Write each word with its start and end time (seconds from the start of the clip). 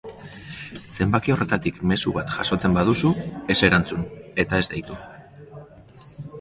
Zenbaki 0.93 1.33
horretatik 1.35 1.77
mezu 1.91 2.15
bat 2.15 2.33
jasotzen 2.37 2.79
baduzu, 2.79 3.13
ez 3.57 3.61
erantzun, 3.69 4.09
eta 4.45 4.65
ez 4.65 4.71
deitu. 4.75 5.01